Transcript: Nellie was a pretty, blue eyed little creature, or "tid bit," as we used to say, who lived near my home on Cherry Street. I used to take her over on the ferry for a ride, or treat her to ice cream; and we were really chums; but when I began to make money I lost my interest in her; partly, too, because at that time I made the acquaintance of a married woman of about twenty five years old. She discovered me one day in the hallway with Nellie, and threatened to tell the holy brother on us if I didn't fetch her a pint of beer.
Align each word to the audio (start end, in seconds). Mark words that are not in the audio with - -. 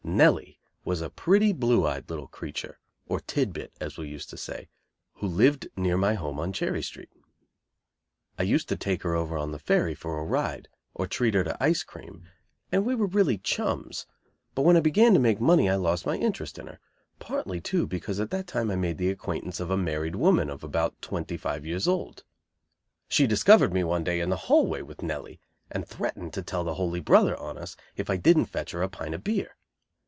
Nellie 0.03 0.59
was 0.83 0.99
a 0.99 1.09
pretty, 1.11 1.53
blue 1.53 1.87
eyed 1.87 2.09
little 2.09 2.27
creature, 2.27 2.79
or 3.07 3.19
"tid 3.21 3.53
bit," 3.53 3.71
as 3.79 3.97
we 3.97 4.09
used 4.09 4.29
to 4.31 4.35
say, 4.37 4.67
who 5.13 5.27
lived 5.27 5.67
near 5.77 5.95
my 5.95 6.15
home 6.15 6.37
on 6.39 6.51
Cherry 6.51 6.81
Street. 6.83 7.09
I 8.37 8.43
used 8.43 8.67
to 8.69 8.75
take 8.75 9.03
her 9.03 9.15
over 9.15 9.37
on 9.37 9.51
the 9.51 9.59
ferry 9.59 9.95
for 9.95 10.19
a 10.19 10.23
ride, 10.25 10.67
or 10.93 11.07
treat 11.07 11.33
her 11.35 11.43
to 11.45 11.55
ice 11.63 11.83
cream; 11.83 12.27
and 12.73 12.83
we 12.83 12.93
were 12.95 13.05
really 13.07 13.37
chums; 13.37 14.05
but 14.53 14.63
when 14.63 14.75
I 14.75 14.81
began 14.81 15.13
to 15.13 15.19
make 15.19 15.39
money 15.39 15.69
I 15.69 15.75
lost 15.75 16.05
my 16.07 16.17
interest 16.17 16.57
in 16.59 16.67
her; 16.67 16.79
partly, 17.19 17.61
too, 17.61 17.87
because 17.87 18.19
at 18.19 18.31
that 18.31 18.47
time 18.47 18.69
I 18.69 18.75
made 18.75 18.97
the 18.97 19.11
acquaintance 19.11 19.59
of 19.61 19.69
a 19.71 19.77
married 19.77 20.15
woman 20.17 20.49
of 20.49 20.61
about 20.63 20.99
twenty 21.01 21.37
five 21.37 21.65
years 21.65 21.87
old. 21.87 22.23
She 23.07 23.27
discovered 23.27 23.71
me 23.71 23.83
one 23.85 24.03
day 24.03 24.19
in 24.19 24.29
the 24.29 24.35
hallway 24.35 24.81
with 24.81 25.03
Nellie, 25.03 25.39
and 25.69 25.87
threatened 25.87 26.33
to 26.33 26.41
tell 26.41 26.65
the 26.65 26.73
holy 26.73 26.99
brother 26.99 27.37
on 27.37 27.57
us 27.57 27.77
if 27.95 28.09
I 28.09 28.17
didn't 28.17 28.45
fetch 28.47 28.71
her 28.71 28.81
a 28.81 28.89
pint 28.89 29.15
of 29.15 29.23
beer. 29.23 29.55